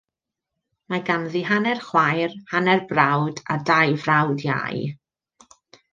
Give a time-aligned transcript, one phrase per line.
[0.93, 4.85] Mae ganddi hanner chwaer, hanner brawd, a dau frawd iau.